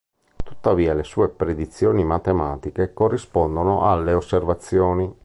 Tuttavia 0.43 0.95
le 0.95 1.03
sue 1.03 1.29
predizioni 1.29 2.03
matematiche 2.03 2.91
corrispondono 2.91 3.87
alle 3.87 4.13
osservazioni. 4.13 5.15